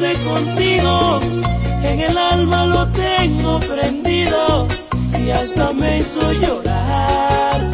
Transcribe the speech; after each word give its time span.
contigo, 0.00 1.20
en 1.84 2.00
el 2.00 2.18
alma 2.18 2.66
lo 2.66 2.88
tengo 2.88 3.60
prendido 3.60 4.66
y 5.24 5.30
hasta 5.30 5.72
me 5.72 5.98
hizo 5.98 6.32
llorar. 6.32 7.73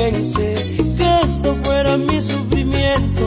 pensé 0.00 0.54
que 0.96 1.20
esto 1.24 1.54
fuera 1.54 1.96
mi 1.96 2.20
sufrimiento. 2.20 3.24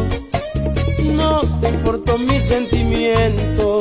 No 1.16 1.42
te 1.62 1.70
importó 1.70 2.18
mi 2.18 2.40
sentimiento, 2.40 3.80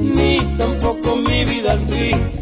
ni 0.00 0.38
tampoco 0.56 1.16
mi 1.16 1.44
vida 1.44 1.72
al. 1.72 2.41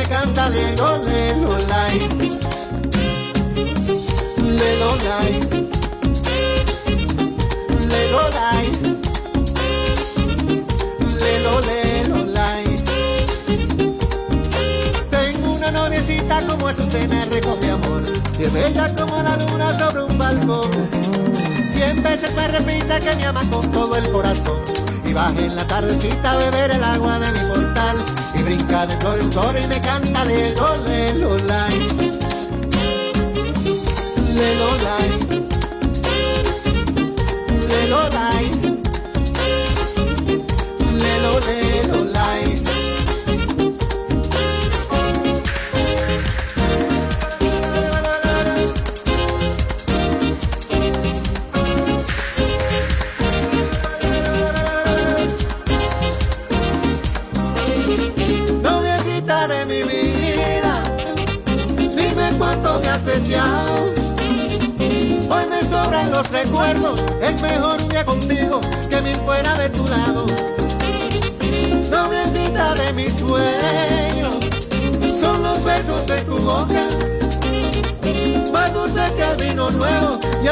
que 0.00 0.08
canta 0.08 0.48
lelo, 0.48 0.98
lelo, 0.98 1.58
lai. 1.68 1.98
Lelo, 4.58 4.90
lai. 5.06 5.30
Lelo, 7.92 8.22
lai. 8.38 8.66
Lelo, 11.20 11.54
lelo, 11.68 12.24
lai. 12.36 12.64
Tengo 15.10 15.52
una 15.52 15.70
noviecita 15.70 16.46
como 16.46 16.68
Azucena, 16.68 17.24
recoge 17.26 17.70
amor. 17.70 18.02
Y 18.38 18.42
es 18.44 18.52
bella 18.52 18.94
como 18.94 19.22
la 19.22 19.36
luna 19.36 19.78
sobre 19.78 20.02
un 20.04 20.18
balcón. 20.18 20.70
Cien 21.74 22.02
veces 22.02 22.34
me 22.34 22.48
repite 22.48 23.00
que 23.00 23.16
me 23.16 23.26
ama 23.26 23.42
con 23.50 23.70
todo 23.70 23.96
el 23.96 24.10
corazón 24.10 24.89
y 25.10 25.12
baje 25.12 25.46
en 25.46 25.56
la 25.56 25.64
tardecita 25.64 26.32
a 26.32 26.36
beber 26.36 26.70
el 26.70 26.84
agua 26.84 27.18
de 27.18 27.32
mi 27.32 27.48
portal. 27.48 27.96
Y 28.34 28.42
brinca 28.42 28.86
de 28.86 28.96
flor 28.98 29.18
en 29.18 29.32
flor 29.32 29.54
y 29.62 29.66
me 29.66 29.80
canta 29.80 30.24
de 30.24 30.54
gole 30.54 31.14
lolai 31.14 31.78
le 34.36 34.54
lolai 34.60 35.10
le 37.68 38.59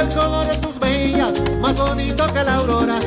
el 0.09 0.15
color 0.15 0.47
de 0.47 0.57
tus 0.59 0.79
venas, 0.79 1.33
más 1.61 1.75
bonito 1.75 2.27
que 2.33 2.45
la 2.45 2.55
aurora. 2.55 2.98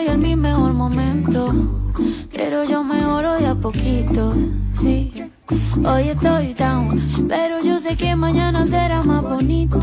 estoy 0.00 0.14
en 0.14 0.20
mi 0.22 0.36
mejor 0.36 0.72
momento, 0.72 1.52
pero 2.32 2.64
yo 2.64 2.82
mejoro 2.82 3.36
de 3.36 3.46
a 3.46 3.54
poquitos, 3.54 4.34
sí. 4.72 5.12
Hoy 5.84 6.08
estoy 6.08 6.54
down, 6.54 7.26
pero 7.28 7.62
yo 7.62 7.78
sé 7.78 7.96
que 7.96 8.14
mañana 8.16 8.66
será 8.66 9.02
más 9.02 9.22
bonito, 9.22 9.78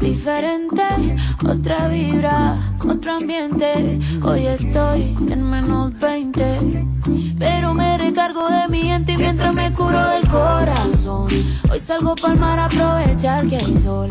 diferente, 0.00 0.82
otra 1.48 1.88
vibra, 1.88 2.56
otro 2.86 3.16
ambiente. 3.16 3.98
Hoy 4.22 4.46
estoy 4.46 5.16
en 5.30 5.48
menos 5.48 5.98
20, 6.00 6.84
pero 7.38 7.72
me 7.72 7.96
recargo 7.96 8.48
de 8.50 8.68
mi 8.68 8.82
gente 8.82 9.16
mientras 9.16 9.54
me 9.54 9.72
curo 9.72 10.08
del 10.08 10.28
corazón. 10.28 11.28
Hoy 11.70 11.80
salgo 11.80 12.14
para 12.16 12.34
mar 12.34 12.58
a 12.58 12.64
aprovechar 12.66 13.46
que 13.46 13.56
hay 13.56 13.78
sol 13.78 14.10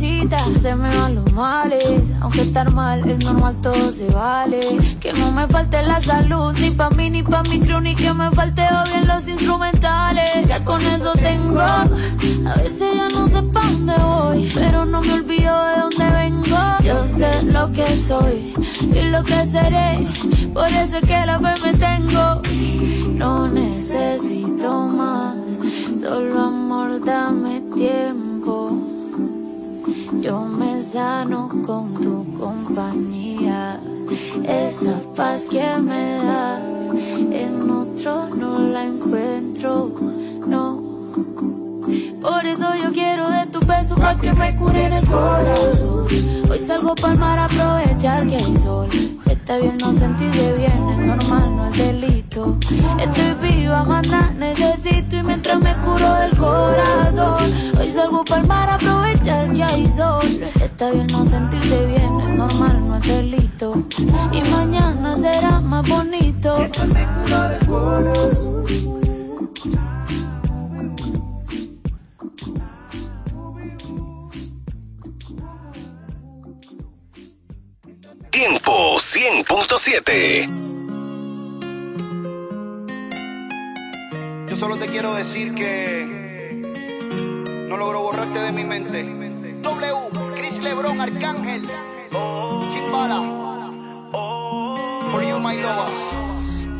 visita. 0.00 0.38
Se 0.60 0.74
me 0.74 0.94
van 0.96 1.14
los 1.14 1.32
males, 1.32 2.02
aunque 2.20 2.42
estar 2.42 2.70
mal 2.70 3.08
es 3.08 3.24
normal, 3.24 3.56
todo 3.62 3.92
se 3.92 4.06
vale. 4.08 4.60
Que 5.00 5.12
no 5.12 5.32
me 5.32 5.46
falte 5.46 5.82
la 5.82 6.02
salud, 6.02 6.52
ni 6.58 6.70
pa' 6.70 6.90
mí, 6.90 7.10
ni 7.10 7.22
pa' 7.22 7.42
mi 7.44 7.60
crew, 7.60 7.80
ni 7.80 7.94
que 7.94 8.12
me 8.12 8.30
falte 8.30 8.62
bien 8.86 9.06
los 9.06 9.28
instrumentales. 9.28 10.46
Ya 10.48 10.64
con 10.64 10.80
eso 10.82 11.12
tengo, 11.12 11.60
a 11.60 11.86
veces 12.56 12.94
ya 12.96 13.08
no 13.08 13.28
sé 13.28 13.42
pa' 13.42 13.62
dónde 13.62 13.94
voy, 13.98 14.50
pero 14.54 14.84
no 14.84 15.00
me 15.00 15.12
olvido 15.14 15.64
de 15.66 15.80
dónde 15.80 16.10
vengo. 16.16 16.58
Yo 16.82 17.04
sé 17.04 17.42
lo 17.44 17.70
que 17.72 17.94
soy 17.94 18.54
y 18.92 19.02
lo 19.02 19.22
que 19.22 19.46
seré, 19.46 20.06
por 20.52 20.68
eso 20.68 20.96
es 20.96 21.02
que 21.06 21.26
la 21.26 21.38
fe 21.38 21.54
me 21.64 21.72
tengo. 21.74 22.42
No 23.14 23.48
necesito 23.48 24.86
más, 24.86 25.36
solo 26.00 26.40
amor, 26.40 27.04
dame 27.04 27.60
tiempo. 27.74 28.29
Yo 30.20 30.44
me 30.44 30.80
sano 30.82 31.48
con 31.66 31.94
tu 31.94 32.38
compañía, 32.38 33.80
esa 34.44 35.00
paz 35.16 35.48
que 35.48 35.76
me 35.78 36.18
das, 36.18 36.60
en 37.32 37.70
otro 37.70 38.28
no 38.36 38.58
la 38.58 38.84
encuentro, 38.84 39.92
no. 40.46 40.82
Por 42.20 42.46
eso 42.46 42.68
yo 42.82 42.92
quiero 42.92 43.30
de 43.30 43.46
tu 43.46 43.60
beso 43.60 43.94
pa' 43.96 44.16
que 44.18 44.32
me 44.34 44.54
cure 44.56 44.84
en 44.86 44.92
el 44.92 45.06
corazón. 45.06 46.06
Hoy 46.50 46.58
salgo 46.66 46.94
pa'l 46.94 47.18
mar 47.18 47.38
a 47.38 47.46
aprovechar 47.46 48.28
que 48.28 48.36
hay 48.36 48.56
sol. 48.58 48.88
Está 49.26 49.56
bien 49.56 49.78
no 49.78 49.92
sentirse 49.94 50.52
bien, 50.58 50.88
es 50.90 51.06
normal, 51.06 51.56
no 51.56 51.66
es 51.66 51.78
delito. 51.78 52.19
Estoy 52.30 53.34
viva, 53.42 53.82
maná, 53.82 54.30
necesito 54.38 55.16
y 55.16 55.22
mientras 55.24 55.58
me 55.58 55.74
curo 55.78 56.14
del 56.14 56.36
corazón. 56.36 57.52
Hoy 57.76 57.90
salgo 57.92 58.24
pa'l 58.24 58.46
mar 58.46 58.68
a 58.68 58.74
aprovechar 58.76 59.52
que 59.52 59.64
hay 59.64 59.88
sol. 59.88 60.40
Está 60.62 60.92
bien 60.92 61.08
no 61.08 61.28
sentirse 61.28 61.86
bien, 61.86 62.20
es 62.20 62.36
normal, 62.36 62.86
no 62.86 62.96
es 62.98 63.02
delito. 63.02 63.82
Y 64.30 64.42
mañana 64.42 65.16
será 65.16 65.58
más 65.58 65.88
bonito. 65.88 66.56
Mientras 66.58 66.88
me 66.90 67.04
curo 67.04 67.48
del 67.48 67.66
corazón. 67.66 68.64
Tiempo 78.30 78.98
100.7. 78.98 80.69
solo 84.60 84.76
te 84.76 84.86
quiero 84.88 85.14
decir 85.14 85.54
que 85.54 86.04
no 87.66 87.78
logro 87.78 88.02
borrarte 88.02 88.38
de 88.40 88.52
mi 88.52 88.62
mente. 88.62 89.02
W, 89.62 90.10
Chris 90.36 90.62
Lebron, 90.62 91.00
Arcángel, 91.00 91.62
Chimbala, 92.10 93.22
for 95.10 95.22
you 95.22 95.38
my 95.38 95.56
lover. 95.62 96.29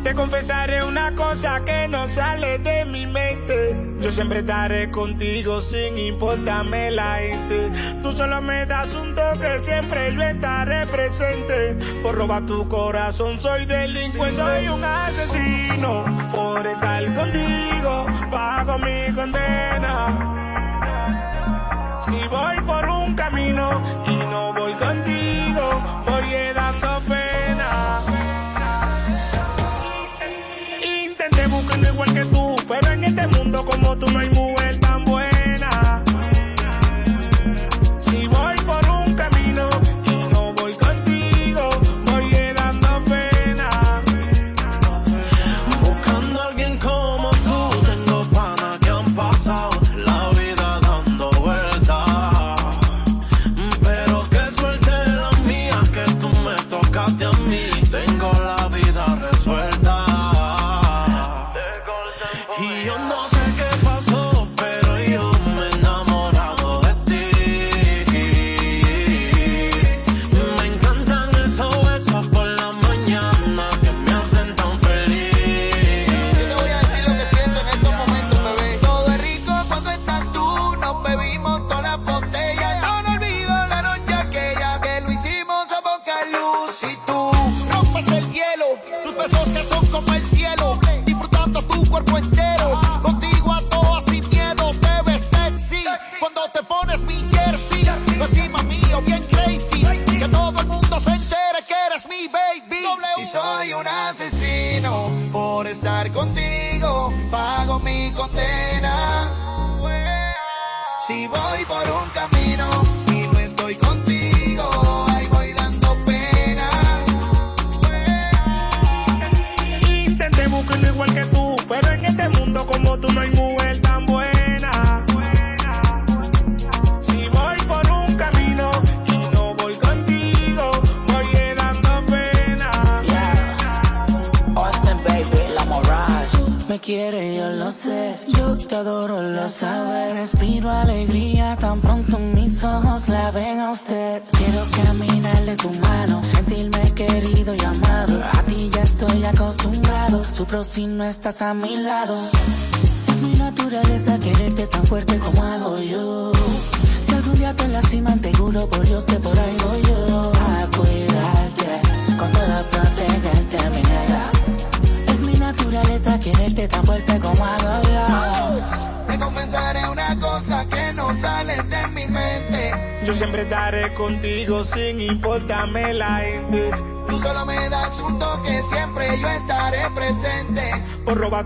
Te 0.03 0.15
confesaré 0.15 0.83
una 0.83 1.15
cosa 1.15 1.63
que 1.65 1.87
no 1.87 2.09
sale 2.09 2.59
de 2.59 2.87
mi 2.87 3.07
mente. 3.07 3.77
Yo 4.01 4.11
siempre 4.11 4.39
estaré 4.39 4.91
contigo 4.91 5.61
sin 5.61 5.99
importarme 5.99 6.91
la 6.91 7.17
gente. 7.17 7.71
Tú 8.03 8.13
solo 8.13 8.41
me 8.41 8.65
das 8.65 8.95
un 8.95 9.15
toque, 9.15 9.59
siempre 9.63 10.15
yo 10.15 10.23
estaré 10.23 10.87
presente. 10.87 11.77
Por 12.03 12.15
robar 12.17 12.47
tu 12.47 12.67
corazón 12.67 13.39
soy 13.41 13.67
delincuente, 13.67 14.37
soy 14.37 14.69
un 14.69 14.83
asesino. 14.83 16.05
Por 16.35 16.67
estar 16.67 17.15
contigo, 17.15 18.07
pago 18.31 18.79
mi 18.79 19.13
condena. 19.15 20.39
Si 22.01 22.17
voy 22.29 22.57
por 22.67 22.89
un 22.89 23.15
camino 23.15 23.83
y 24.07 24.20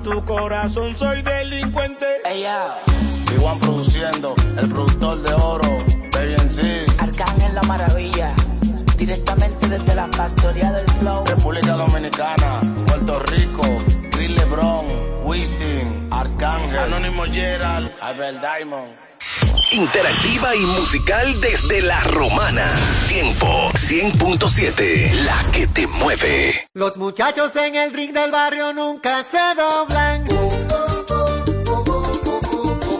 tu 0.05 0.23
corazón 0.25 0.97
soy 0.97 1.23
delincuente. 1.23 2.07
Ella, 2.27 2.77
Iguan 3.35 3.59
produciendo, 3.59 4.35
el 4.59 4.69
productor 4.69 5.23
de 5.23 5.33
oro, 5.33 5.69
Baby 6.13 6.37
sí, 6.49 6.85
Arcángel 6.99 7.55
la 7.55 7.63
maravilla. 7.63 8.33
Directamente 8.99 9.67
desde 9.67 9.95
la 9.95 10.07
factoría 10.09 10.71
del 10.73 10.87
flow. 10.99 11.25
República 11.27 11.73
Dominicana, 11.73 12.61
Puerto 12.87 13.19
Rico, 13.21 13.63
Chris 14.13 14.31
Lebron, 14.31 14.87
Wisin, 15.25 16.09
Arcángel, 16.11 16.79
Anónimo 16.79 17.25
Gerald, 17.25 17.91
Albert 18.01 18.41
Diamond. 18.41 19.04
Interactiva 19.75 20.55
y 20.55 20.61
musical 20.67 21.41
desde 21.41 21.83
la 21.83 22.01
romana. 22.05 22.65
Tiempo 23.09 23.47
100.7. 23.73 25.13
La 25.25 25.51
que 25.51 25.67
te 25.67 25.89
mueve. 25.89 26.69
Los 26.75 26.97
muchachos 26.97 27.57
en 27.57 27.75
el 27.75 27.93
ring 27.93 28.13
del 28.13 28.31
barrio 28.31 28.73
nunca 28.73 29.25
se 29.25 29.41
doblan. 29.57 30.29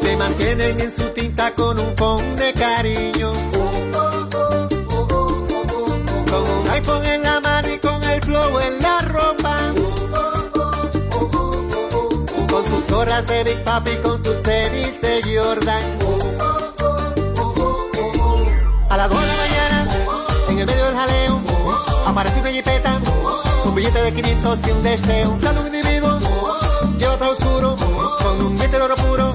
Se 0.01 0.17
mantienen 0.17 0.81
en 0.81 0.97
su 0.97 1.11
tinta 1.11 1.55
con 1.55 1.79
un 1.79 1.95
pon 1.95 2.35
de 2.35 2.53
cariño. 2.53 3.33
Con 6.29 6.51
un 6.59 6.71
iPhone 6.71 7.07
en 7.07 7.23
la 7.23 7.39
mano 7.39 7.73
y 7.73 7.79
con 7.79 8.03
el 8.03 8.21
flow 8.21 8.59
en 8.59 8.83
la 8.83 8.99
ropa. 8.99 9.59
Con 12.51 12.67
sus 12.67 12.87
gorras 12.89 13.25
de 13.29 13.45
Big 13.45 13.63
Papi, 13.63 13.93
con 14.03 14.25
sus 14.25 14.43
tenis 14.43 15.01
de 15.01 15.23
Jordan. 15.23 16.54
Un 22.45 23.75
billete 23.75 24.03
de 24.03 24.13
500 24.13 24.59
y 24.67 24.71
un 24.71 24.83
deseo. 24.83 25.39
Sale 25.41 25.61
un 25.61 25.67
individuo, 25.67 26.19
lleva 26.99 27.17
todo 27.17 27.31
oscuro, 27.31 27.77
con 28.23 28.47
un 28.47 28.57
diente 28.57 28.77
de 28.77 28.83
oro 28.83 28.95
puro, 28.97 29.33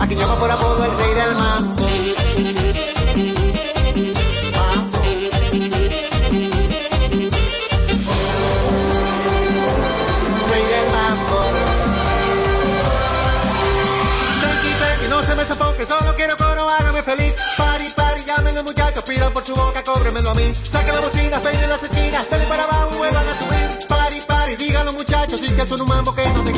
a 0.00 0.06
quien 0.06 0.18
llama 0.18 0.36
por 0.38 0.50
apodo 0.50 0.84
el 0.84 0.98
rey 0.98 1.14
del. 1.14 1.34
Mambo. 1.34 1.87
Pidan 19.08 19.32
por 19.32 19.44
su 19.44 19.54
boca, 19.54 19.82
cóbremelo 19.82 20.30
a 20.30 20.34
mí. 20.34 20.54
Saquen 20.54 20.94
la 20.94 21.00
bocina, 21.00 21.40
peinen 21.40 21.68
las 21.68 21.82
esquinas, 21.82 22.30
dale 22.30 22.44
para 22.46 22.64
abajo, 22.64 22.90
vuelvan 22.98 23.26
a 23.26 23.32
subir. 23.32 23.88
Pari, 23.88 24.20
pari, 24.26 24.56
digan 24.56 24.84
los 24.86 24.94
muchachos, 24.94 25.42
y 25.42 25.50
que 25.52 25.66
son 25.66 25.80
un 25.80 25.88
mambo 25.88 26.14
que 26.14 26.26
no 26.30 26.42
tenga 26.44 26.57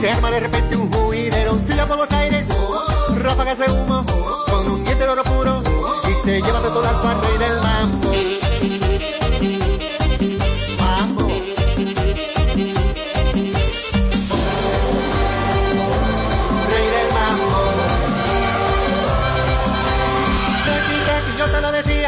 se 0.00 0.10
arma 0.10 0.30
de 0.30 0.40
repente 0.40 0.76
un 0.76 0.92
juidero. 0.92 1.58
Silla 1.66 1.86
por 1.86 1.98
los 1.98 2.10
aires, 2.10 2.46
ráfagas 3.16 3.58
de 3.58 3.70
humo, 3.70 4.04
con 4.48 4.70
un 4.70 4.84
diente 4.84 5.04
de 5.04 5.10
oro 5.10 5.22
puro 5.22 5.62
y 6.08 6.14
se 6.24 6.40
lleva 6.42 6.60
de 6.60 6.68
todo 6.68 6.88
al 6.88 7.20
rey 7.22 7.38
del 7.38 7.62
mambo. 7.62 8.10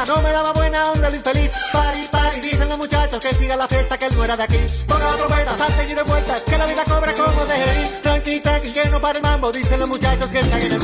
No 0.07 0.23
me 0.23 0.33
daba 0.33 0.53
buena 0.53 0.93
onda 0.93 1.09
el 1.09 1.17
infeliz. 1.17 1.51
Pari, 1.71 2.09
pari, 2.11 2.41
dicen 2.41 2.67
los 2.69 2.79
muchachos 2.79 3.21
que 3.21 3.35
siga 3.35 3.57
la 3.57 3.69
fiesta, 3.69 3.99
que 3.99 4.07
él 4.07 4.17
no 4.17 4.25
era 4.25 4.37
de 4.39 4.45
aquí. 4.45 4.59
Ponga 4.87 5.11
la 5.11 5.17
trompeta, 5.17 5.59
salte 5.59 5.85
y 5.85 5.95
de 5.95 6.03
que 6.47 6.59
la 6.59 6.67
vida 6.67 6.85
cobra 6.85 6.98
que 8.83 8.91
no 8.91 9.01
para 9.01 9.19
el 9.19 9.23
mambo, 9.25 9.51
dicen 9.51 9.81
los 9.81 9.89
muchachos 9.89 10.29
que 10.31 10.41
están 10.41 10.63
en 10.63 10.73
el 10.73 10.78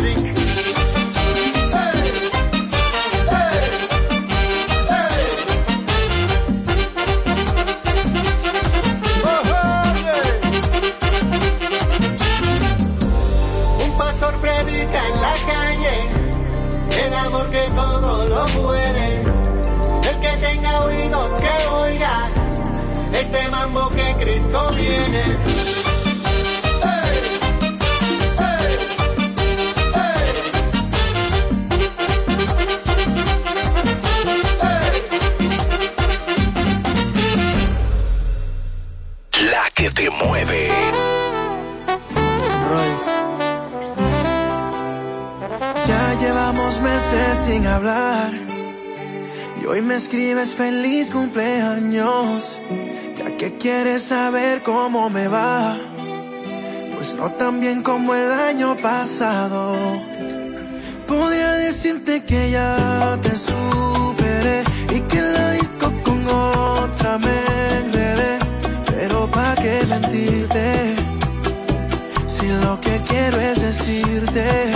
quieres 53.64 54.03
saber 54.03 54.62
cómo 54.62 55.09
me 55.09 55.27
va. 55.27 55.79
Pues 56.94 57.14
no 57.14 57.33
tan 57.33 57.61
bien 57.61 57.83
como 57.83 58.14
el 58.14 58.31
año 58.31 58.77
pasado. 58.77 59.74
Podría 61.07 61.53
decirte 61.53 62.24
que 62.24 62.50
ya 62.50 63.18
te 63.22 63.35
superé 63.35 64.64
y 64.94 65.00
que 65.00 65.22
la 65.22 65.53
disco 65.53 65.90
con 66.05 66.29
otra 66.29 67.16
me 67.16 67.38
enredé. 67.81 68.38
Pero 68.85 69.31
pa' 69.31 69.55
qué 69.55 69.87
mentirte 69.87 70.96
si 72.27 72.46
lo 72.64 72.79
que 72.83 73.00
quiero 73.09 73.40
es 73.40 73.62
decirte. 73.62 74.73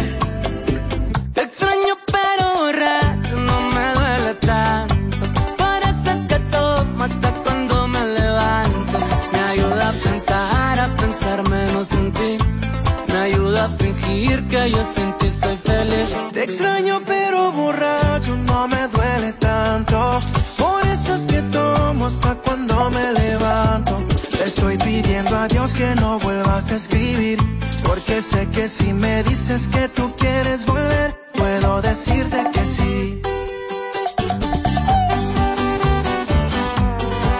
Yo 14.71 14.85
sin 14.95 15.13
ti 15.19 15.31
soy 15.41 15.57
feliz. 15.57 16.17
Te 16.33 16.43
extraño 16.45 17.01
pero 17.07 17.53
borracho 17.53 18.37
no 18.37 18.69
me 18.69 18.89
duele 18.89 19.33
tanto. 19.35 20.21
Por 20.59 20.81
eso 20.87 21.15
es 21.15 21.27
que 21.27 21.43
tomo 21.43 22.07
hasta 22.07 22.35
cuando 22.37 22.91
me 22.91 23.13
levanto. 23.13 24.05
Le 24.39 24.45
estoy 24.45 24.77
pidiendo 24.79 25.37
a 25.37 25.49
Dios 25.49 25.73
que 25.73 25.95
no 25.97 26.19
vuelvas 26.19 26.71
a 26.71 26.77
escribir. 26.77 27.39
Porque 27.85 28.21
sé 28.21 28.47
que 28.49 28.69
si 28.69 28.93
me 28.93 29.23
dices 29.23 29.69
que 29.69 29.89
tú 29.89 30.15
quieres 30.17 30.67
volver, 30.67 31.15
puedo 31.35 31.81
decirte 31.83 32.39
que 32.53 32.65
sí. 32.65 33.23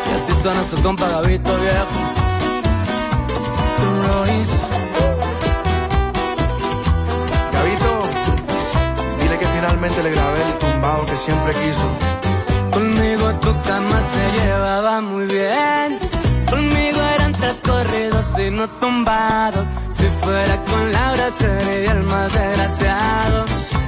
Y 0.07 0.15
así 0.17 0.43
suena 0.43 0.63
su 0.65 0.83
compa 0.83 1.09
Gabito 1.09 1.55
viejo. 1.59 1.99
Royce. 4.07 4.58
Finalmente 9.79 10.03
le 10.03 10.11
grabé 10.11 10.43
el 10.43 10.59
tumbado 10.59 11.07
que 11.07 11.17
siempre 11.17 11.53
quiso. 11.55 11.91
Conmigo 12.73 13.33
tu 13.41 13.53
cama 13.63 14.01
se 14.13 14.41
llevaba 14.41 15.01
muy 15.01 15.27
bien. 15.27 15.99
Conmigo 16.51 17.01
eran 17.15 17.33
tres 17.33 17.57
corridos 17.65 18.27
y 18.39 18.51
no 18.51 18.69
tumbados. 18.81 19.67
Si 19.91 20.05
fuera 20.23 20.57
con 20.65 20.93
Laura 20.93 21.31
sería 21.39 21.93
el 21.93 22.03
más 22.03 22.33
desgraciado. 22.33 23.45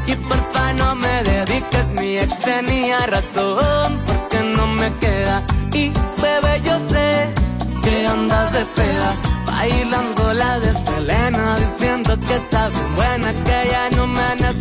Y 0.07 0.15
porfa 0.15 0.73
no 0.75 0.95
me 0.95 1.25
dediques, 1.25 1.87
mi 1.99 2.19
ex 2.19 2.39
tenía 2.39 3.07
razón. 3.07 3.99
Porque 4.07 4.41
no 4.57 4.67
me 4.69 4.97
queda. 4.99 5.43
Y 5.73 5.93
bebé, 6.23 6.61
yo 6.65 6.79
sé 6.89 7.35
que 7.83 8.07
andas 8.07 8.53
de 8.53 8.65
peda. 8.77 9.15
Bailando 9.47 10.35
la 10.35 10.61
de 10.61 10.73
Selena, 10.73 11.57
diciendo 11.57 12.17
que 12.27 12.37
está 12.37 12.70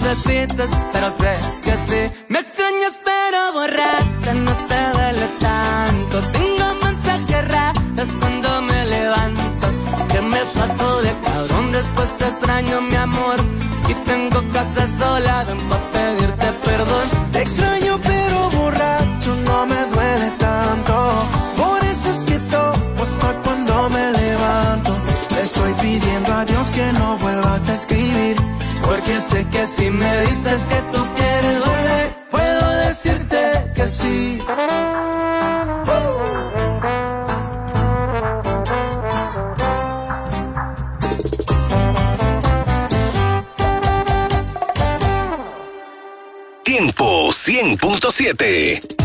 necesitas, 0.10 0.70
pero 0.92 1.08
sé 1.20 1.34
que 1.64 1.74
sí. 1.88 2.02
Me 2.30 2.40
extrañas 2.40 2.94
pero 3.10 3.40
borracha, 3.54 4.34
no 4.34 4.54
te 4.70 4.80
duele 4.96 5.28
tanto. 5.40 6.16
Tengo 6.38 6.66
mensajes 6.84 7.48
raros 7.48 8.10
cuando 8.20 8.62
me 8.70 8.86
levanto. 8.86 9.68
Que 10.12 10.22
me 10.22 10.42
paso 10.58 11.02
de 11.02 11.12
cabrón, 11.26 11.72
después 11.72 12.18
te 12.18 12.26
extraño 12.28 12.82
mi 12.82 12.96
amor. 12.96 13.38
Y 13.88 13.94
tengo 14.10 14.40
casa 14.54 14.84
sola, 15.00 15.44
ven 15.48 15.62
pa' 15.70 15.84
pedirte 15.94 16.48
perdón. 16.64 17.06
Te 17.32 17.42
extraño 17.42 18.00
pero 18.04 18.50
borracho 18.58 19.32
no 19.48 19.66
me 19.68 19.82
duele 19.94 20.30
tanto. 20.40 20.96
Por 21.58 21.80
eso 21.94 22.08
es 22.14 22.20
que 22.30 22.40
tomo 22.54 23.02
hasta 23.04 23.30
cuando 23.44 23.90
me 23.90 24.12
levanto. 24.12 24.92
Le 25.36 25.42
estoy 25.42 25.74
pidiendo 25.74 26.34
a 26.34 26.46
Dios 26.46 26.66
que 26.76 26.94
no 26.94 27.18
vuelvas 27.18 27.70
a 27.70 27.74
escribir. 27.74 28.38
Porque 29.10 29.22
sé 29.22 29.46
que 29.48 29.66
si 29.66 29.90
me 29.90 30.22
dices 30.22 30.68
que 30.68 30.82
tú 30.94 31.04
quieres 31.16 31.66
volver, 31.66 32.16
puedo 32.30 32.70
decirte 32.86 33.72
que 33.74 33.88
sí. 33.88 34.40
Tiempo 46.64 47.30
100.7. 47.30 48.99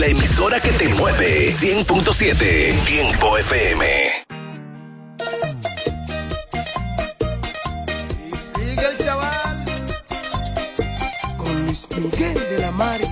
la 0.00 0.06
emisora 0.06 0.58
que 0.60 0.70
te 0.70 0.88
mueve. 0.94 1.52
100.7 1.52 2.84
Tiempo 2.86 3.36
FM. 3.36 3.86
Y 8.32 8.36
sigue 8.38 8.86
el 8.86 8.98
chaval 9.04 9.64
con 11.36 11.66
Luis 11.66 11.86
Miguel 11.96 12.34
de 12.34 12.58
la 12.60 12.70
Mari. 12.70 13.04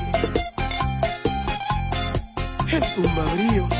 El 2.73 2.85
tumbabríos. 2.95 3.75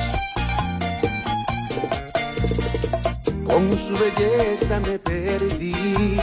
Con 3.47 3.79
su 3.79 3.97
belleza 3.97 4.81
me 4.81 4.99
perdí. 4.99 6.21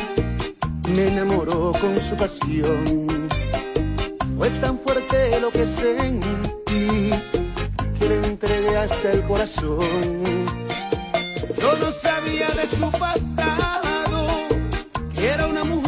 Me 0.90 1.08
enamoró 1.08 1.72
con 1.82 1.96
su 2.08 2.16
pasión. 2.16 3.28
Fue 4.38 4.50
tan 4.52 4.78
fuerte 4.80 5.40
lo 5.40 5.50
que 5.50 5.66
sentí 5.66 6.55
que 6.66 8.10
le 8.10 8.28
entregué 8.28 8.78
hasta 8.78 9.12
el 9.12 9.22
corazón. 9.24 9.80
Yo 11.60 11.76
no 11.80 11.92
sabía 11.92 12.50
de 12.50 12.66
su 12.68 12.92
pasado, 12.92 14.28
que 15.14 15.28
era 15.28 15.48
una 15.48 15.64
mujer 15.64 15.85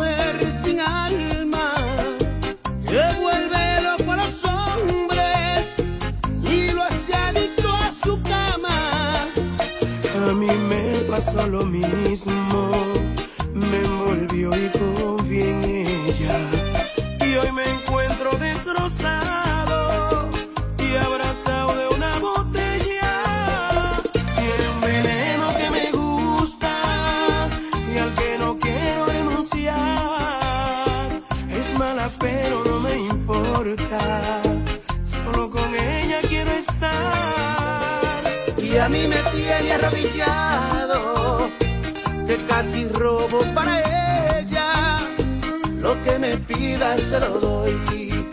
me 46.28 46.38
pida 46.40 46.98
se 46.98 47.20
lo 47.20 47.40
doy, 47.40 48.28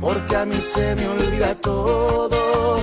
porque 0.00 0.36
a 0.36 0.44
mí 0.44 0.60
se 0.74 0.94
me 0.96 1.06
olvida 1.08 1.54
todo 1.56 2.82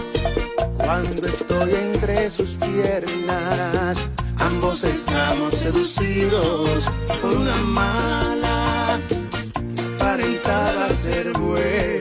cuando 0.78 1.28
estoy 1.28 1.72
entre 1.74 2.30
sus 2.30 2.52
piernas. 2.56 3.98
Ambos 4.40 4.84
estamos 4.84 5.54
seducidos 5.56 6.90
por 7.22 7.36
una 7.36 7.58
mala 7.58 9.00
que 9.76 9.84
aparentaba 9.96 10.90
ser 10.90 11.34
buena. 11.34 11.97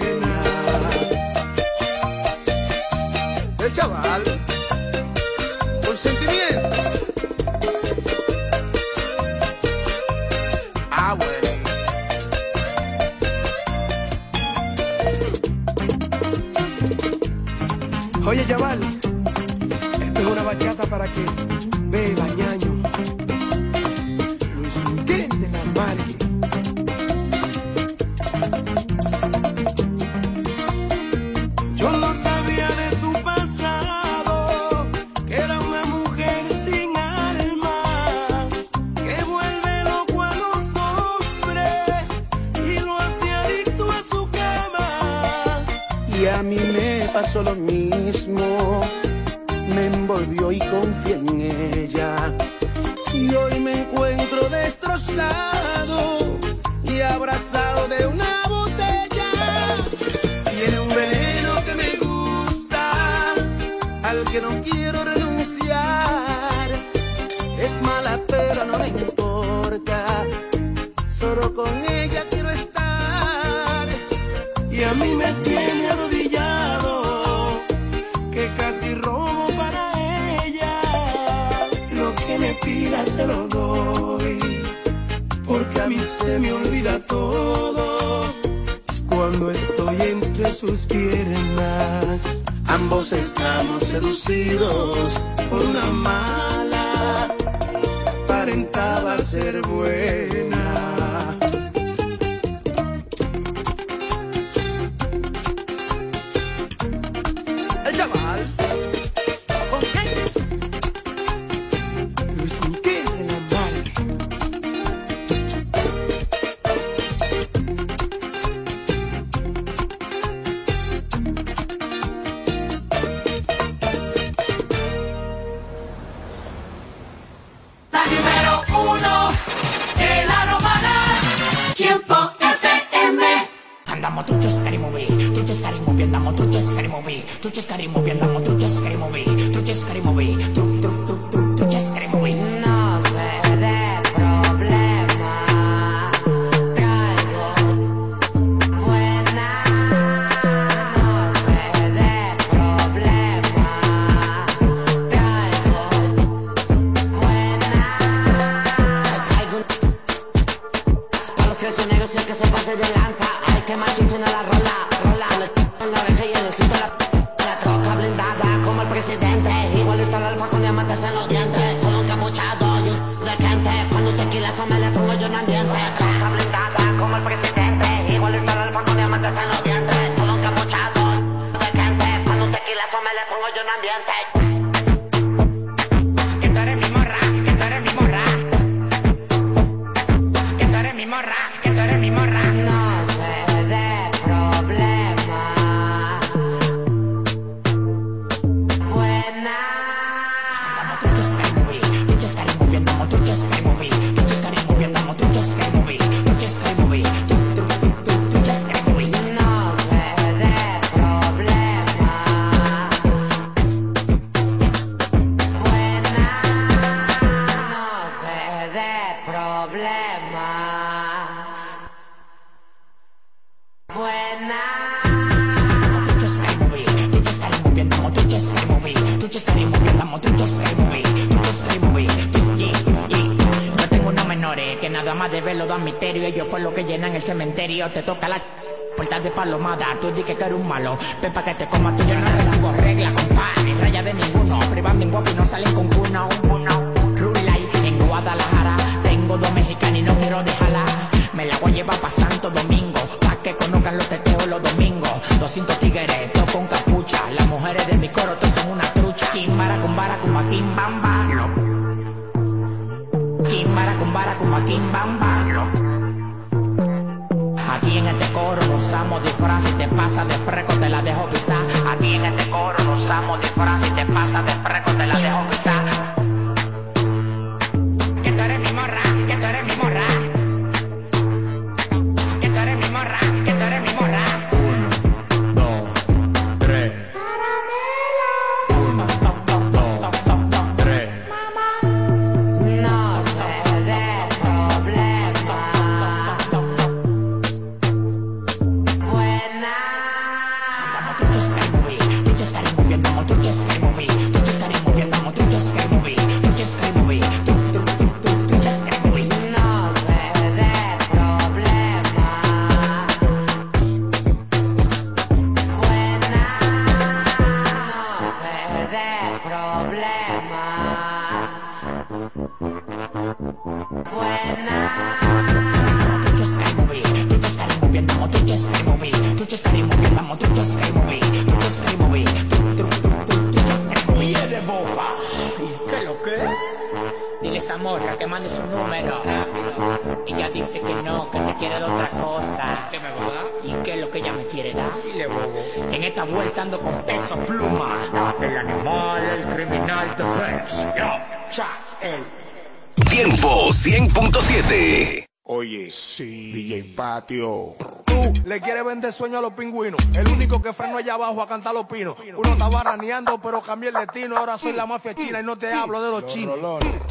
a 361.47 361.49
cantar 361.49 361.75
los 361.75 361.87
pinos. 361.87 362.17
Uno 362.37 362.53
estaba 362.53 362.83
raneando, 362.83 363.39
pero 363.41 363.63
cambié 363.63 363.91
el 363.91 363.95
destino. 363.95 364.37
Ahora 364.37 364.59
soy 364.59 364.73
la 364.73 364.87
mafia 364.87 365.15
china 365.15 365.41
y 365.41 365.43
no 365.43 365.57
te 365.57 365.73
hablo 365.73 366.03
de 366.03 366.11
los, 366.11 366.27
chinos. 366.27 366.59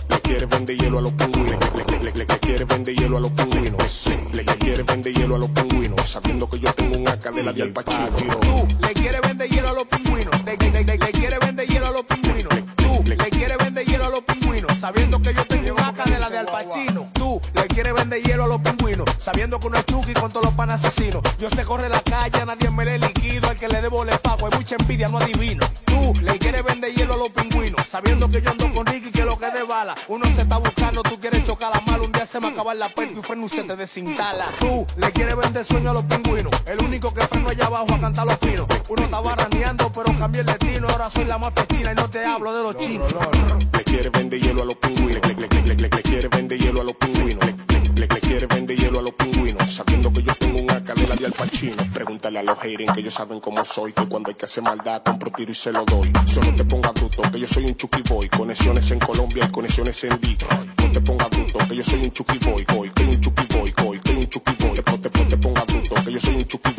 Le 0.09 0.19
quiere 0.21 0.45
vender 0.45 0.77
hielo 0.77 0.99
a 0.99 1.01
los 1.01 1.13
pingüinos. 1.13 1.59
Le, 1.73 1.85
le, 1.85 2.03
le, 2.03 2.13
le, 2.13 2.25
quiere 2.25 2.65
vender 2.65 2.95
hielo 2.95 3.17
a 3.17 3.19
los 3.21 3.31
pingüinos. 3.31 4.19
Le, 4.33 4.45
quiere 4.45 4.83
vender 4.83 5.13
hielo 5.13 5.35
a 5.35 5.39
los 5.39 5.49
pingüinos. 5.49 6.09
Sabiendo 6.09 6.49
que 6.49 6.59
yo 6.59 6.73
tengo 6.73 6.97
un 6.97 7.07
AK 7.07 7.31
de 7.31 7.43
la 7.43 7.53
de 7.53 7.63
Al 7.63 7.73
no. 25.09 25.67
Tú 25.85 26.13
le 26.21 26.37
quieres 26.37 26.63
vender 26.63 26.93
hielo 26.93 27.13
a 27.13 27.17
los 27.17 27.29
pingüinos, 27.29 27.87
sabiendo 27.87 28.29
que 28.29 28.41
yo 28.41 28.51
ando 28.51 28.71
con 28.73 28.85
Ricky 28.85 29.11
que 29.11 29.23
lo 29.23 29.37
que 29.37 29.49
de 29.51 29.63
bala. 29.63 29.95
Uno 30.07 30.25
se 30.27 30.41
está 30.41 30.57
buscando, 30.57 31.03
tú 31.03 31.19
quieres 31.19 31.43
chocar 31.43 31.71
la 31.73 31.81
mala, 31.81 32.03
un 32.03 32.11
día 32.11 32.25
se 32.25 32.39
me 32.39 32.47
acaba 32.47 32.73
la 32.73 32.89
perco 32.89 33.19
y 33.19 33.23
freno 33.23 33.45
y 33.45 33.49
se 33.49 33.63
te 33.63 33.75
desintala. 33.75 34.45
Tú 34.59 34.85
le 34.97 35.11
quieres 35.11 35.35
vender 35.35 35.65
sueño 35.65 35.91
a 35.91 35.93
los 35.93 36.05
pingüinos, 36.05 36.53
el 36.65 36.81
único 36.83 37.13
que 37.13 37.21
freno 37.27 37.49
allá 37.49 37.65
abajo 37.67 37.93
a 37.93 37.99
cantar 37.99 38.25
los 38.25 38.37
pinos. 38.37 38.67
Uno 38.89 39.03
estaba 39.03 39.35
raneando, 39.35 39.91
pero 39.91 40.17
cambié 40.17 40.41
el 40.41 40.47
destino, 40.47 40.87
ahora 40.89 41.09
soy 41.09 41.25
la 41.25 41.37
más 41.37 41.53
festina 41.53 41.91
y 41.91 41.95
no 41.95 42.09
te 42.09 42.25
hablo 42.25 42.53
de 42.53 42.63
los 42.63 42.77
chinos. 42.77 43.13
a 52.37 52.43
los 52.43 52.57
haters 52.59 52.93
que 52.93 52.99
ellos 53.01 53.13
saben 53.13 53.39
cómo 53.39 53.63
soy. 53.65 53.93
Que 53.93 54.05
cuando 54.07 54.29
hay 54.29 54.35
que 54.35 54.45
hacer 54.45 54.63
maldad, 54.63 55.01
compro 55.03 55.31
tiro 55.31 55.51
y 55.51 55.55
se 55.55 55.71
lo 55.71 55.85
doy. 55.85 56.11
Solo 56.25 56.53
te 56.55 56.65
ponga 56.65 56.91
bruto, 56.91 57.21
que 57.31 57.39
yo 57.39 57.47
soy 57.47 57.65
un 57.65 57.75
chucky 57.75 58.01
boy. 58.09 58.29
Conexiones 58.29 58.91
en 58.91 58.99
Colombia 58.99 59.45
y 59.47 59.51
conexiones 59.51 60.03
en 60.03 60.19
Detroit. 60.19 60.79
No 60.79 60.91
te 60.91 61.01
ponga 61.01 61.27
bruto, 61.27 61.59
que 61.67 61.75
yo 61.75 61.83
soy 61.83 62.03
un 62.03 62.11
chucky 62.11 62.37
boy, 62.39 62.65
boy. 62.65 62.89
Que 62.91 63.03
un 63.03 63.21
chucky 63.21 63.45
boy, 63.57 63.73
boy. 63.77 63.99
Que 63.99 64.11
un 64.11 64.27
chucky 64.27 64.53
boy. 64.59 64.75
Te, 64.75 65.37
ponga 65.37 65.63
bruto, 65.65 65.95
que 66.03 66.11
yo 66.11 66.19
soy 66.19 66.35
un 66.35 66.45
chucky 66.45 66.74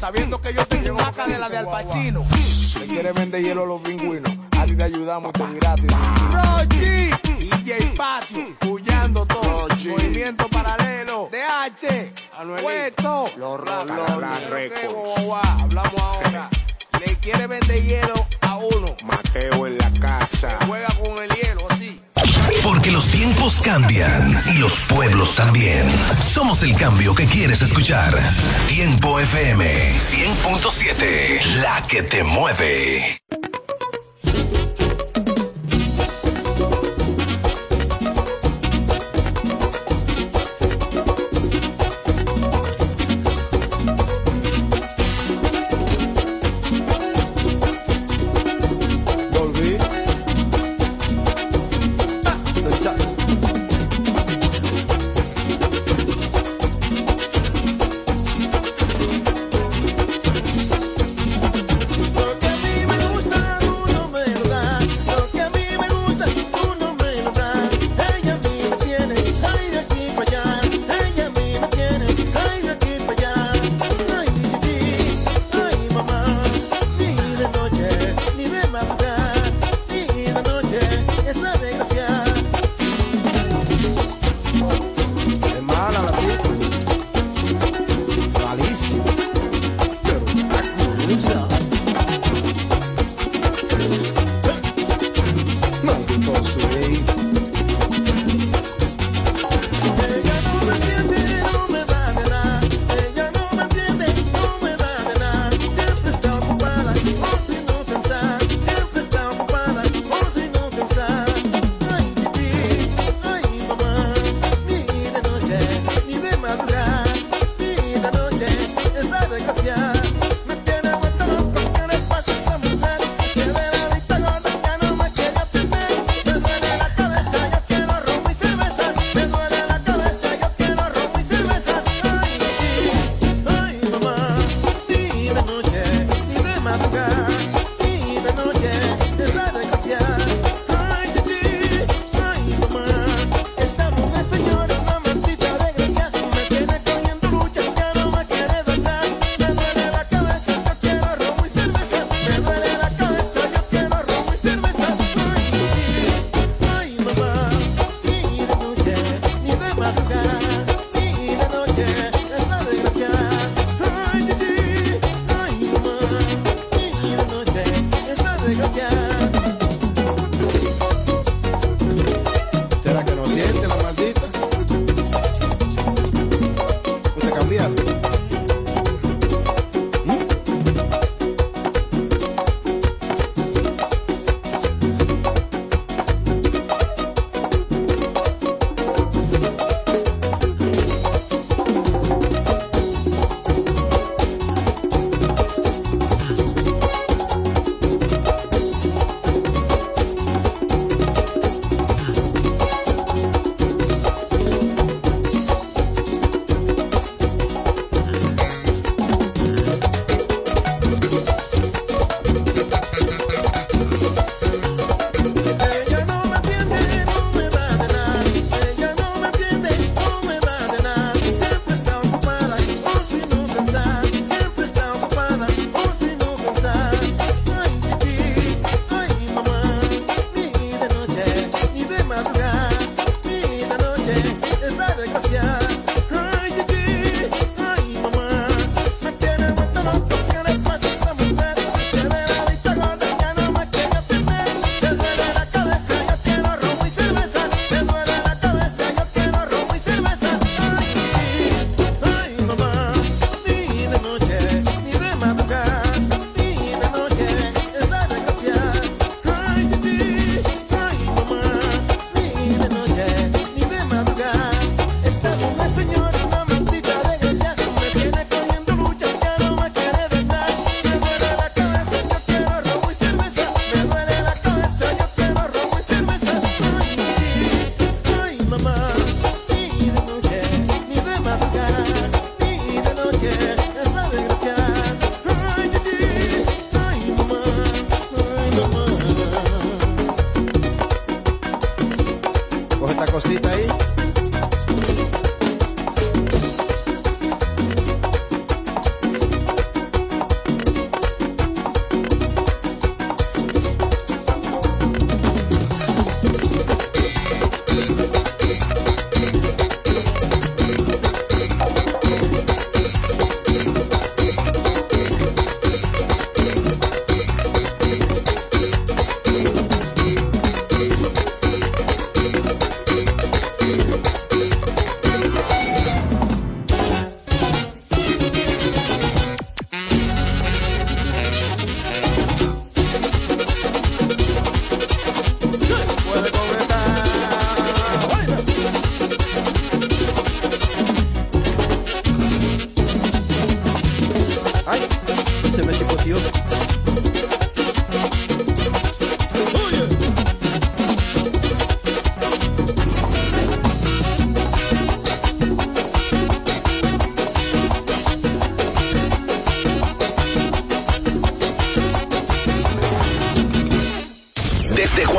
sabiendo 0.00 0.40
que 0.40 0.54
yo 0.54 0.66
tengo 0.66 0.94
una 0.94 1.12
canela 1.12 1.50
de 1.50 1.58
alpachino. 1.58 2.24
Le 2.80 2.86
quiere 2.86 3.12
vender 3.12 3.42
hielo 3.42 3.64
a 3.64 3.66
los 3.66 3.82
pingüinos. 3.82 4.32
A 4.58 4.64
ti 4.64 4.74
te 4.74 4.84
ayudamos 4.84 5.30
y 5.34 5.38
te 5.38 5.54
gratis. 5.56 5.90
Rochi, 6.32 7.10
DJ 7.38 7.94
Patio, 7.98 8.56
huyendo 8.66 9.26
todo. 9.26 9.68
Movimiento 9.68 10.48
paralelo, 10.48 11.28
DH, 11.30 12.14
puesto. 12.62 13.26
Los 13.36 13.60
Rolos, 13.60 14.10
Hablamos 15.60 16.02
ahora. 16.02 16.48
Le 16.98 17.16
quiere 17.16 17.46
vender 17.46 17.82
hielo 17.82 18.14
uno. 18.60 18.96
Mateo 19.04 19.66
en 19.66 19.78
la 19.78 19.90
casa. 20.00 20.58
Juega 20.66 20.88
con 21.02 21.22
el 21.22 21.30
hielo 21.30 21.66
así. 21.70 22.00
Porque 22.62 22.90
los 22.90 23.06
tiempos 23.06 23.60
cambian 23.62 24.42
y 24.54 24.58
los 24.58 24.80
pueblos 24.80 25.34
también. 25.34 25.86
Somos 26.22 26.62
el 26.62 26.74
cambio 26.76 27.14
que 27.14 27.26
quieres 27.26 27.62
escuchar. 27.62 28.14
Tiempo 28.68 29.18
FM 29.20 29.64
100.7, 29.64 31.44
la 31.60 31.86
que 31.86 32.02
te 32.02 32.22
mueve. 32.24 33.20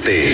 100.7. 0.00 0.33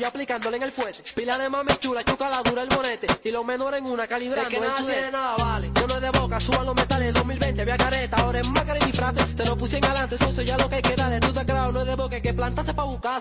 yo 0.00 0.08
aplicándole 0.08 0.56
en 0.56 0.62
el 0.62 0.72
fuete. 0.72 1.02
Pila 1.14 1.36
de 1.36 1.50
mami 1.50 1.72
chula, 1.78 2.02
chuca 2.02 2.28
la 2.30 2.42
dura 2.42 2.62
el 2.62 2.68
bonete. 2.68 3.06
Y 3.22 3.30
los 3.30 3.44
menores 3.44 3.80
en 3.80 3.86
una 3.86 4.06
calibrando. 4.06 4.48
Es 4.48 4.54
que 4.54 4.60
nada 4.60 4.76
tiene 4.78 5.10
nada 5.10 5.36
vale. 5.36 5.70
Yo 5.74 5.86
no 5.86 5.94
es 5.94 6.00
de 6.00 6.10
boca, 6.10 6.40
suban 6.40 6.66
los 6.66 6.74
metales. 6.74 7.12
2020 7.12 7.60
había 7.60 7.76
careta, 7.76 8.16
ahora 8.16 8.40
es 8.40 8.48
máscara 8.48 8.78
y 8.80 8.84
disfraces. 8.86 9.36
Te 9.36 9.44
lo 9.44 9.56
puse 9.56 9.78
en 9.78 9.84
adelante, 9.84 10.16
socio, 10.16 10.42
ya 10.42 10.56
lo 10.56 10.68
que 10.68 10.76
hay 10.76 10.82
que 10.82 10.96
darle. 10.96 11.20
Tú 11.20 11.32
te 11.32 11.44
crao, 11.44 11.70
no 11.72 11.80
es 11.80 11.86
de 11.86 11.94
boca, 11.94 12.20
que 12.20 12.32
plantaste 12.32 12.72
pa' 12.72 12.84
buscar. 12.84 13.20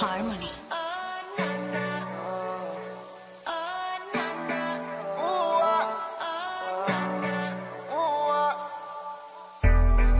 harmony. 0.00 0.50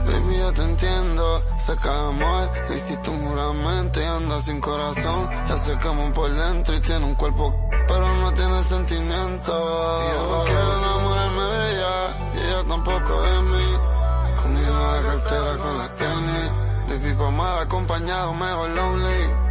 Baby, 0.05 0.37
yo 0.39 0.53
te 0.53 0.63
entiendo, 0.63 1.41
saca 1.65 2.07
amor, 2.07 2.49
le 2.69 2.75
hiciste 2.77 3.09
un 3.09 3.27
juramento 3.27 4.01
y 4.01 4.03
anda 4.05 4.39
sin 4.41 4.59
corazón. 4.61 5.29
Ya 5.47 5.57
se 5.57 5.77
quemó 5.77 6.11
por 6.13 6.31
dentro 6.31 6.75
y 6.75 6.81
tiene 6.81 7.05
un 7.05 7.15
cuerpo, 7.15 7.53
pero 7.87 8.13
no 8.15 8.33
tiene 8.33 8.63
sentimiento. 8.63 9.51
Y 9.51 10.07
yo 10.15 10.37
no 10.37 10.43
quiero 10.45 10.77
enamorarme 10.79 11.43
de 11.43 11.71
ella, 11.71 11.97
y 12.33 12.37
ella 12.39 12.63
tampoco 12.67 13.21
de 13.21 13.41
mí. 13.41 13.77
Conmigo 14.41 14.73
la 14.73 15.01
cartera 15.01 15.57
con 15.57 15.77
la 15.77 15.95
tenis, 15.95 16.51
baby, 16.87 17.13
pa' 17.15 17.31
mal 17.31 17.59
acompañado, 17.59 18.33
mejor 18.33 18.69
lonely. 18.69 19.46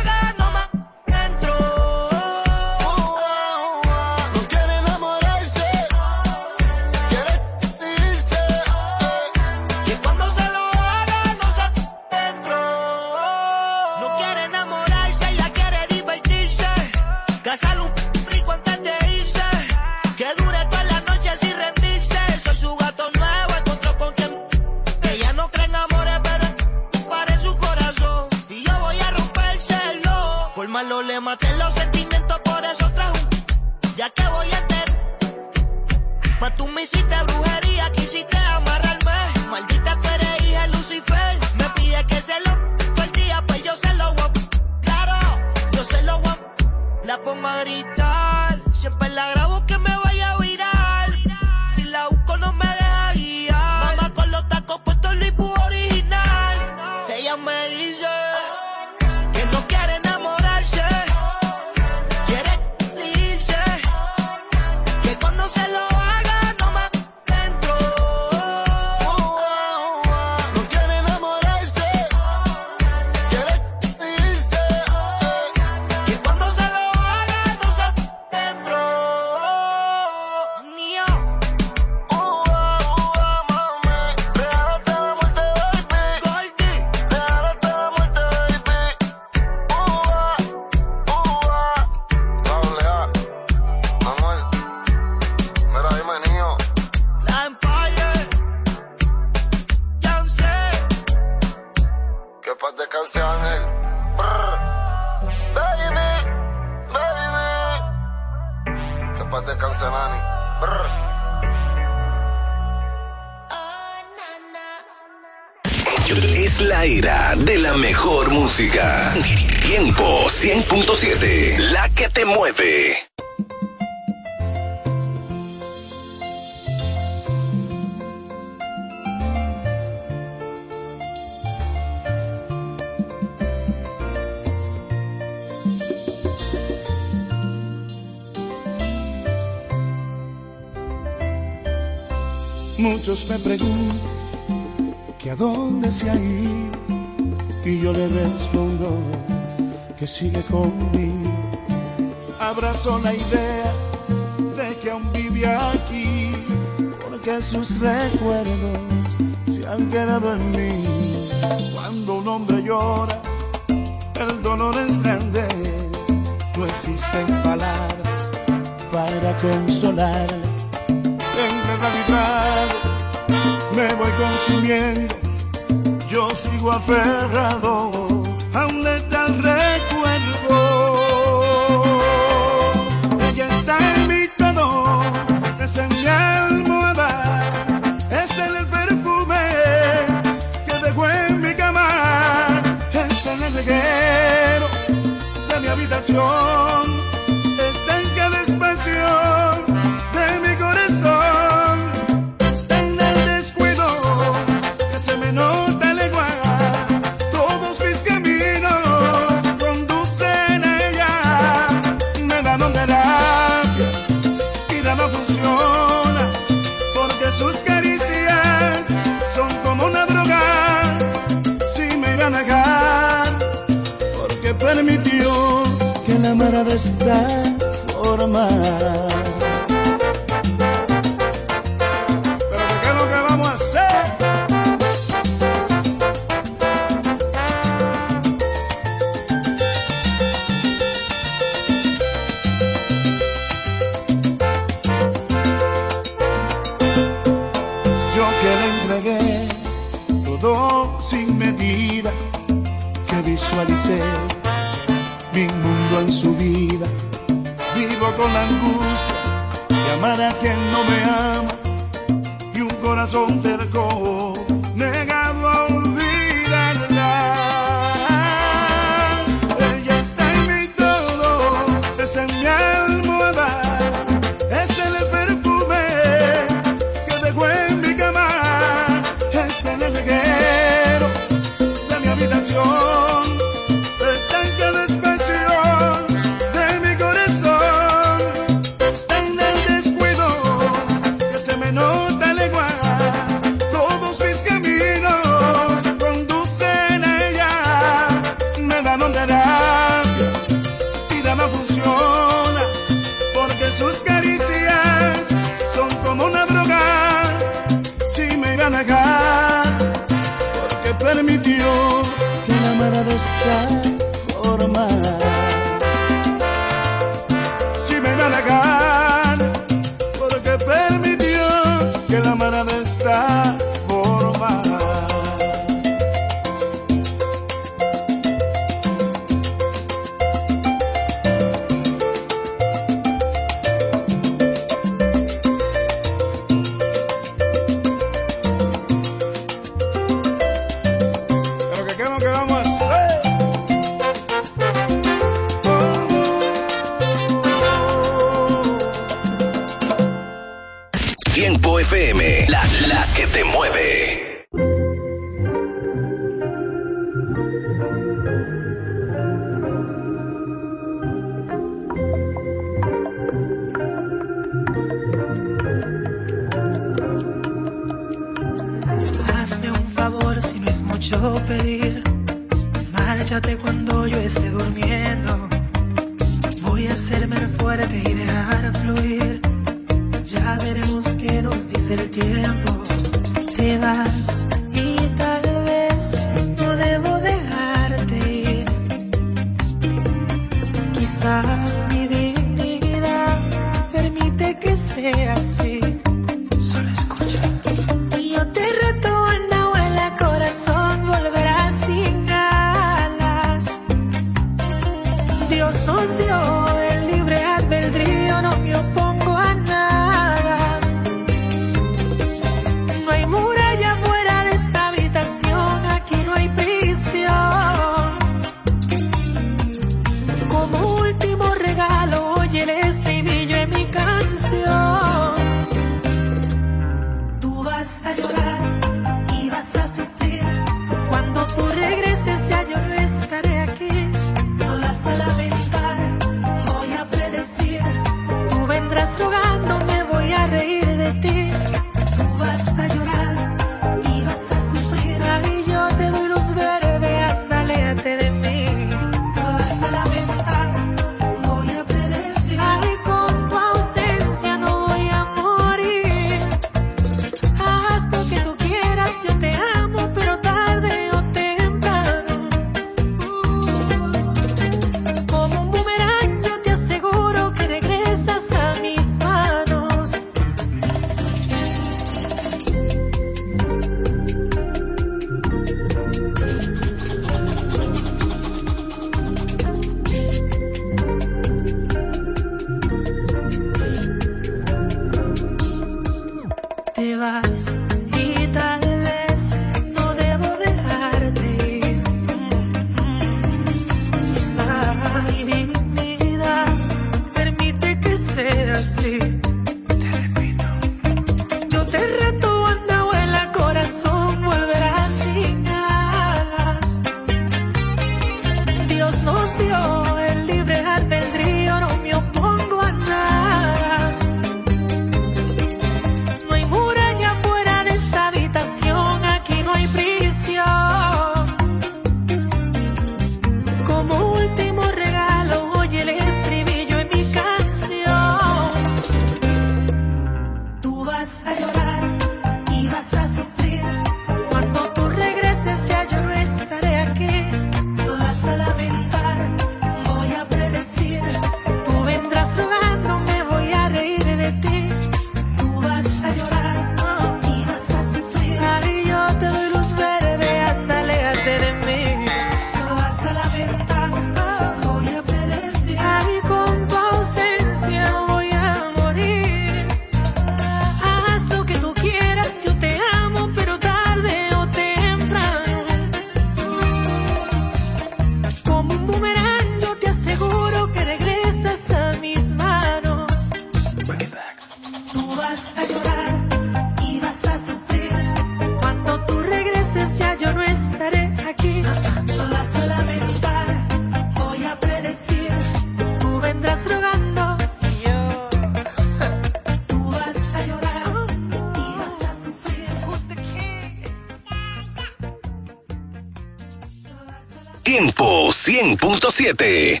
Tiempo 597.82 598.50
100.7. 598.52 600.00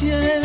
trời 0.00 0.37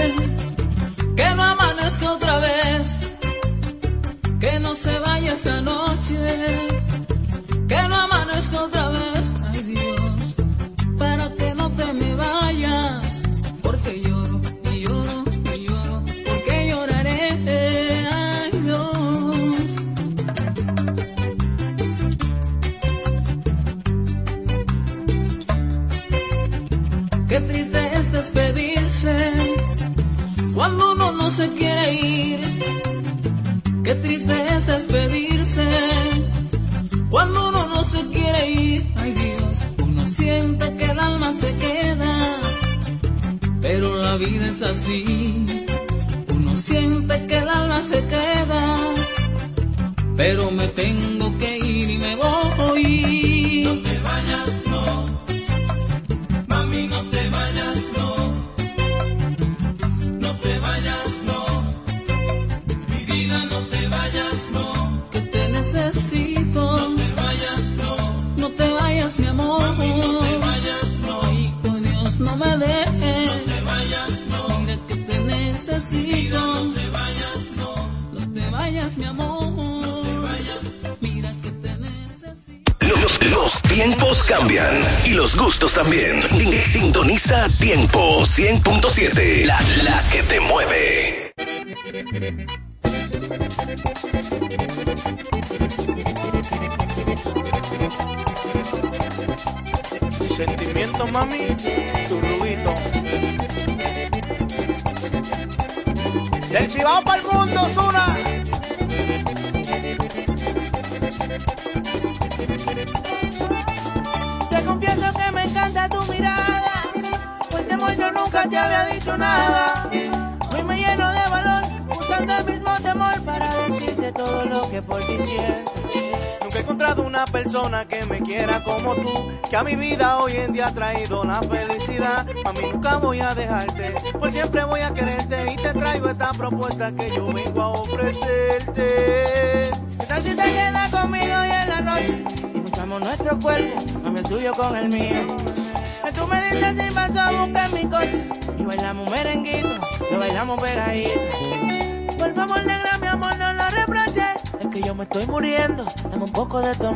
poco 156.53 156.67
de 156.67 156.75
tu 156.75 156.92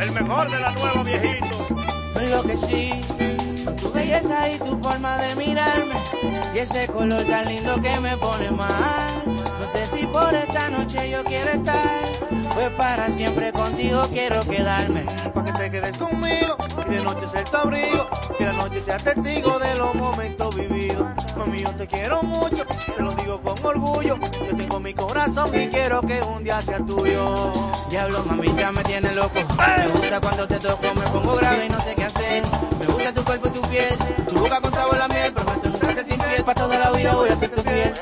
El 0.00 0.12
mejor 0.12 0.50
de 0.50 0.60
la 0.60 0.72
nueva 0.72 1.02
viejito. 1.02 1.48
Lo 2.30 2.42
que 2.42 2.56
sí, 2.56 2.92
tu 3.80 3.92
belleza 3.92 4.48
y 4.50 4.58
tu 4.58 4.78
forma 4.82 5.18
de 5.18 5.34
mirarme, 5.36 5.94
y 6.54 6.58
ese 6.58 6.86
color 6.86 7.22
tan 7.24 7.46
lindo 7.46 7.80
que 7.80 8.00
me 8.00 8.16
pone 8.16 8.50
mal. 8.50 9.22
No 9.26 9.68
sé 9.70 9.84
si 9.86 10.06
por 10.06 10.34
esta 10.34 10.70
noche 10.70 11.10
yo 11.10 11.22
quiero 11.24 11.50
estar, 11.50 12.04
pues 12.54 12.70
para 12.72 13.08
siempre 13.08 13.52
contigo 13.52 14.06
quiero 14.10 14.40
quedarme. 14.40 15.04
Para 15.34 15.44
que 15.44 15.52
te 15.52 15.70
quedes 15.70 15.98
conmigo, 15.98 16.56
y 16.88 16.94
de 16.94 17.02
noche 17.02 17.28
sea 17.28 17.44
tu 17.44 17.56
abrigo, 17.56 18.06
que 18.38 18.44
la 18.44 18.52
noche 18.52 18.80
sea 18.80 18.96
testigo 18.96 19.58
de 19.58 19.76
los 19.76 19.94
momentos 19.94 20.56
vividos. 20.56 21.06
Yo 21.44 21.74
te 21.74 21.88
quiero 21.88 22.22
mucho, 22.22 22.64
te 22.64 23.02
lo 23.02 23.12
digo 23.14 23.40
con 23.40 23.66
orgullo. 23.66 24.16
Yo 24.16 24.56
tengo 24.56 24.78
mi 24.78 24.94
corazón 24.94 25.48
y 25.52 25.66
quiero 25.66 26.00
que 26.02 26.20
un 26.22 26.44
día 26.44 26.60
sea 26.60 26.78
tuyo. 26.78 27.34
Diablo, 27.90 28.24
mami, 28.26 28.46
ya 28.56 28.70
me 28.70 28.82
tiene 28.84 29.12
loco. 29.12 29.34
Me 29.34 29.88
gusta 29.88 30.20
cuando 30.20 30.46
te 30.46 30.58
toco, 30.60 30.94
me 30.94 31.02
pongo 31.02 31.34
grave 31.34 31.66
y 31.66 31.68
no 31.68 31.80
sé 31.80 31.94
qué 31.96 32.04
hacer. 32.04 32.44
Me 32.78 32.86
gusta 32.86 33.12
tu 33.12 33.24
cuerpo 33.24 33.48
y 33.48 33.50
tu 33.50 33.60
piel, 33.62 33.96
tu 34.28 34.38
boca 34.38 34.60
con 34.60 34.72
sabor 34.72 34.94
a 34.94 34.98
la 34.98 35.08
miel. 35.08 35.32
Prometo 35.32 35.68
nunca 35.68 36.04
te 36.04 36.14
infiel, 36.14 36.44
para 36.44 36.54
toda 36.54 36.78
la 36.78 36.90
vida 36.92 37.12
voy 37.14 37.28
a 37.28 37.36
ser 37.36 37.50
tu 37.50 37.62
fiel. 37.62 37.92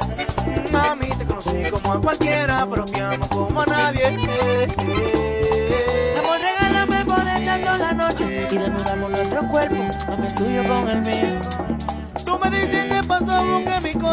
Mami, 0.71 1.09
te 1.09 1.25
conocí 1.25 1.71
como 1.71 1.95
a 1.95 2.01
cualquiera, 2.01 2.67
pero 2.69 2.85
te 2.85 3.01
amo 3.01 3.29
como 3.31 3.63
a 3.63 3.67
nadie. 3.67 4.05
Eh, 4.05 4.69
eh. 4.87 6.15
Amor, 6.19 6.39
regálame 6.41 7.05
por 7.07 7.27
esta 7.27 7.65
sola 7.65 7.93
noche 7.95 8.49
y 8.51 8.59
desnudamos 8.59 9.11
nuestro 9.11 9.49
cuerpo. 9.49 9.77
Mami, 10.09 10.27
el 10.27 10.35
tuyo 10.35 10.65
con 10.65 10.89
el 10.89 11.01
mío 11.01 11.30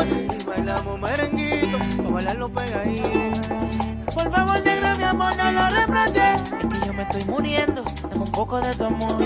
y 0.06 0.44
bailamos 0.45 0.99
merenguito, 0.99 1.78
para 1.98 2.10
bailarlo 2.10 2.49
pegadito. 2.49 3.10
Por 4.14 4.32
favor, 4.32 4.64
negra, 4.64 4.94
mi 4.95 5.03
amor, 5.03 5.36
no 5.38 5.52
lo 5.52 5.69
reproches. 5.69 6.41
Es 6.41 6.80
que 6.80 6.88
yo 6.88 6.94
me 6.94 7.03
estoy 7.03 7.26
muriendo, 7.26 7.84
dame 8.02 8.15
un 8.15 8.32
poco 8.32 8.60
de 8.60 8.74
tu 8.74 8.86
amor. 8.86 9.18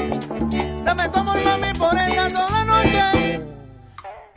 Dame 0.84 1.10
tu 1.10 1.19
amor, 1.19 1.38
mami, 1.43 1.73
por 1.77 1.95
esta 1.98 2.30
sola 2.30 2.65
noche. 2.65 3.45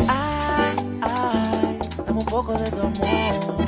Ay, 0.08 0.76
ay, 1.02 1.78
dame 2.06 2.18
un 2.18 2.26
poco 2.26 2.52
de 2.54 2.70
tu 2.70 2.80
amor. 2.80 3.63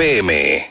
FM. 0.00 0.70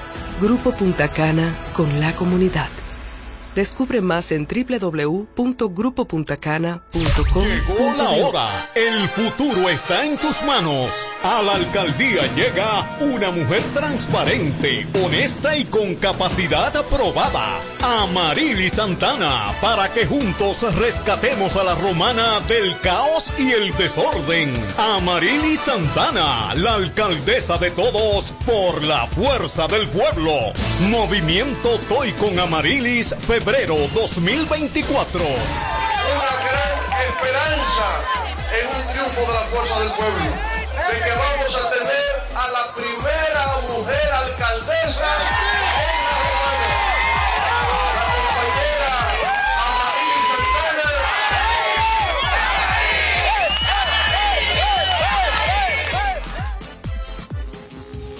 Grupo 0.41 0.71
Punta 0.71 1.07
Cana 1.07 1.55
con 1.71 1.99
la 1.99 2.15
comunidad. 2.15 2.80
Descubre 3.55 3.99
más 3.99 4.31
en 4.31 4.47
www.grupopuntacana.com. 4.47 7.43
Llegó 7.43 7.93
la 7.97 8.09
hora. 8.11 8.69
El 8.75 9.09
futuro 9.09 9.67
está 9.69 10.05
en 10.05 10.15
tus 10.17 10.41
manos. 10.43 10.89
A 11.21 11.41
la 11.41 11.55
alcaldía 11.55 12.33
llega 12.33 12.97
una 13.01 13.29
mujer 13.31 13.61
transparente, 13.73 14.87
honesta 15.03 15.57
y 15.57 15.65
con 15.65 15.95
capacidad 15.95 16.73
aprobada. 16.77 17.59
Amarili 17.81 18.69
Santana, 18.69 19.53
para 19.59 19.91
que 19.91 20.05
juntos 20.05 20.73
rescatemos 20.77 21.57
a 21.57 21.63
la 21.63 21.75
romana 21.75 22.39
del 22.47 22.79
caos 22.79 23.33
y 23.37 23.51
el 23.51 23.75
desorden. 23.75 24.53
Amarili 24.77 25.57
Santana, 25.57 26.55
la 26.55 26.75
alcaldesa 26.75 27.57
de 27.57 27.71
todos 27.71 28.31
por 28.45 28.85
la 28.85 29.07
fuerza 29.07 29.67
del 29.67 29.89
pueblo. 29.89 30.53
Movimiento 30.89 31.77
Toy 31.89 32.13
con 32.13 32.39
Amarilis, 32.39 33.13
febrero 33.43 33.75
2024. 33.95 35.19
Una 35.19 35.33
gran 35.33 36.77
esperanza 37.09 37.87
en 38.53 38.67
un 38.67 38.83
triunfo 38.93 39.21
de 39.21 39.33
la 39.33 39.41
fuerza 39.49 39.79
del 39.79 39.91
pueblo. 39.93 40.25
De 40.25 40.97
que 41.03 41.09
vamos 41.09 41.55
a 41.55 41.69
tener 41.71 42.05
a 42.35 42.47
la 42.51 42.75
primera 42.75 43.45
mujer 43.67 44.13
alcaldesa 44.13 45.09
en 45.81 45.95
la 46.05 46.13
Romana. 46.21 46.69
La 47.97 48.05
compañera 48.13 48.93
Santana. 50.29 50.89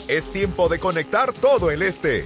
Es 0.07 0.23
tiempo 0.31 0.67
de 0.67 0.79
conectar 0.79 1.31
todo 1.31 1.69
el 1.69 1.83
este. 1.83 2.25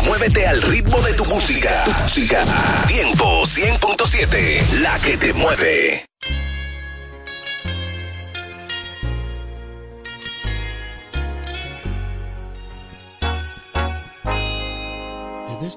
Muévete 0.03 0.45
al 0.48 0.61
ritmo 0.61 1.02
de 1.02 1.14
tu 1.14 1.26
música. 1.26 1.84
Tu 1.86 1.91
música. 1.91 2.44
Tiempo 2.88 3.44
100.7. 3.44 4.80
La 4.82 4.99
que 4.99 5.18
te 5.18 5.34
mueve. 5.34 6.06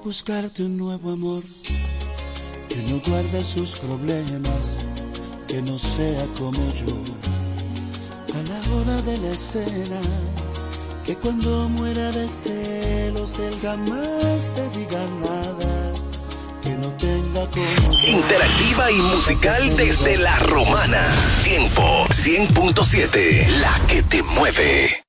Buscarte 0.09 0.63
un 0.63 0.75
nuevo 0.75 1.11
amor 1.11 1.43
que 2.67 2.77
no 2.77 2.99
guarde 3.07 3.43
sus 3.43 3.77
problemas, 3.77 4.79
que 5.47 5.61
no 5.61 5.77
sea 5.77 6.25
como 6.35 6.57
yo. 6.73 6.95
A 8.33 8.41
la 8.49 8.59
hora 8.73 9.01
de 9.03 9.15
la 9.19 9.31
escena, 9.31 10.01
que 11.05 11.15
cuando 11.15 11.69
muera 11.69 12.11
de 12.11 12.27
celos 12.27 13.37
él 13.37 13.55
jamás 13.61 14.51
te 14.55 14.79
diga 14.79 15.05
nada, 15.27 15.93
que 16.63 16.71
no 16.71 16.87
tenga 16.93 17.47
como. 17.51 17.93
Interactiva 18.03 18.91
y 18.91 19.01
musical 19.13 19.77
desde 19.77 20.17
la 20.17 20.39
romana. 20.39 21.03
Tiempo 21.43 21.83
100.7. 22.09 23.47
La 23.61 23.79
que 23.85 24.01
te 24.01 24.23
mueve. 24.23 25.08